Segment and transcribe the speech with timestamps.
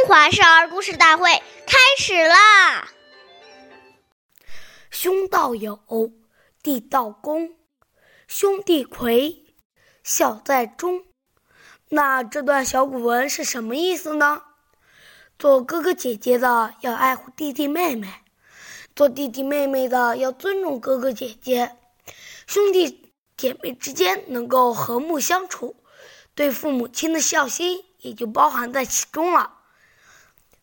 [0.00, 1.30] 中华少儿故事大会
[1.66, 2.88] 开始啦！
[4.90, 5.78] 兄道友，
[6.62, 7.54] 弟道恭，
[8.26, 9.44] 兄弟揆，
[10.02, 11.04] 孝在中。
[11.90, 14.42] 那这段小古文是什么意思呢？
[15.38, 18.08] 做哥哥姐姐的要爱护弟弟妹妹，
[18.96, 21.76] 做弟弟妹妹的要尊重哥哥姐姐，
[22.46, 25.76] 兄弟姐妹之间能够和睦相处，
[26.34, 29.58] 对父母亲的孝心也就包含在其中了。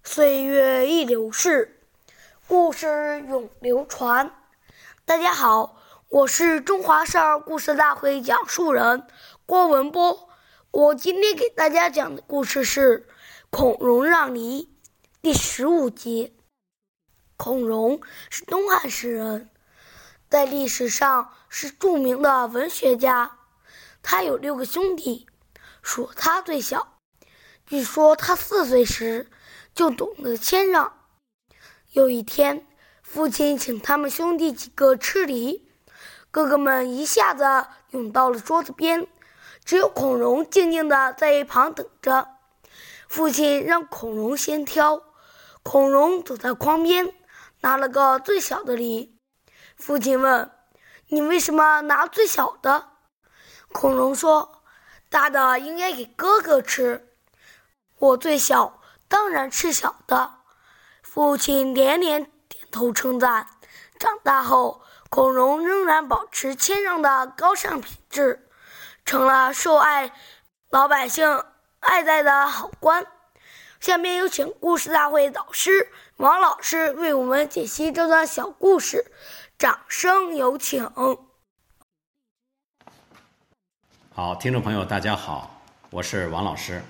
[0.08, 1.82] 岁月易流逝，
[2.48, 4.32] 故事永流传。
[5.04, 9.06] 大家好，我是中华少儿故事大会讲述人
[9.46, 10.30] 郭文波。
[10.72, 13.02] 我今天给大家讲的故事是
[13.50, 14.64] 《孔融让梨》
[15.22, 16.38] 第十五集。
[17.36, 18.00] 孔融
[18.30, 19.50] 是东汉诗人，
[20.30, 23.40] 在历史上是著名的文学家。
[24.02, 25.28] 他有六个兄弟，
[25.82, 26.98] 属他最小。
[27.66, 29.30] 据说他四岁时。
[29.78, 30.92] 就懂得谦让。
[31.92, 32.66] 有一天，
[33.04, 35.70] 父亲请他们兄弟几个吃梨，
[36.32, 39.08] 哥哥们一下子涌到了桌子边，
[39.64, 42.28] 只有孔融静静地在一旁等着。
[43.08, 45.04] 父亲让孔融先挑，
[45.62, 47.14] 孔融走在筐边，
[47.62, 49.16] 拿了个最小的梨。
[49.76, 50.50] 父亲问
[51.10, 52.94] ：“你为什么拿最小的？”
[53.72, 54.64] 孔融说
[55.08, 57.14] ：“大的应该给哥哥吃，
[58.00, 58.74] 我最小。”
[59.08, 60.32] 当然是小的，
[61.02, 63.48] 父亲连连点头称赞。
[64.00, 68.48] 长大后，孔融仍然保持谦让的高尚品质，
[69.06, 70.14] 成了受爱
[70.70, 71.44] 老百姓
[71.80, 73.08] 爱戴的好官。
[73.80, 79.12] 下面有请故事大会导师王老师为我们解析这段小故事，
[79.58, 80.92] 掌声有请。
[84.14, 85.62] 好，听众朋友，大家好，
[85.92, 86.82] 我是王老师。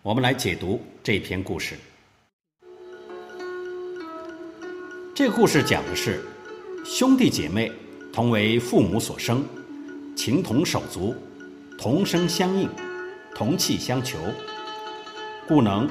[0.00, 1.74] 我们来解读这篇故事。
[5.12, 6.24] 这个故事讲的是
[6.84, 7.72] 兄弟姐妹
[8.12, 9.44] 同为父母所生，
[10.16, 11.16] 情同手足，
[11.76, 12.70] 同声相应，
[13.34, 14.16] 同气相求，
[15.48, 15.88] 故能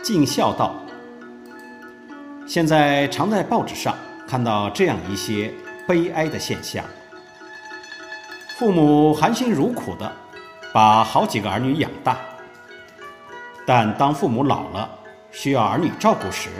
[0.00, 0.76] 尽孝道。
[2.46, 3.98] 现在常在报纸上
[4.28, 5.52] 看到这样一些
[5.88, 6.84] 悲哀的现象：
[8.56, 10.10] 父母含辛茹苦的
[10.72, 12.16] 把好几个儿女养大。
[13.74, 14.86] 但当父母老了，
[15.30, 16.50] 需要儿女照顾时，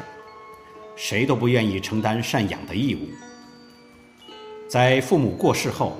[0.96, 3.00] 谁都不愿意承担赡养的义务。
[4.66, 5.98] 在父母过世后，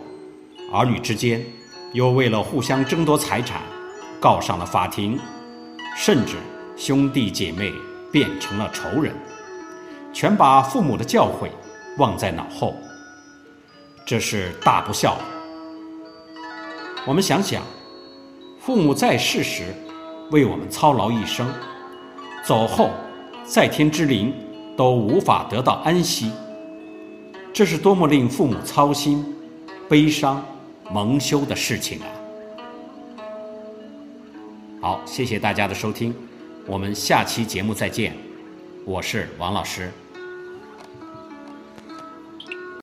[0.73, 1.45] 儿女之间
[1.93, 3.61] 又为了互相争夺财产，
[4.19, 5.21] 告上了法庭，
[5.95, 6.37] 甚至
[6.79, 7.71] 兄弟姐妹
[8.11, 9.15] 变成了仇人，
[10.15, 11.51] 全把父母的教诲
[11.99, 12.75] 忘在脑后，
[14.07, 15.19] 这是大不孝。
[17.07, 17.63] 我们想想，
[18.59, 19.75] 父母在世时。
[20.33, 21.47] 为我们操劳一生，
[22.45, 22.91] 走后，
[23.45, 24.35] 在天之灵
[24.77, 26.33] 都无法得到安息，
[27.53, 29.25] 这是多么令父母操心、
[29.89, 30.43] 悲伤、
[30.91, 32.09] 蒙羞的事情啊！
[34.81, 36.15] 好，谢谢大家的收听，
[36.67, 38.17] 我们下期节目再见，
[38.87, 39.93] 我是王老师。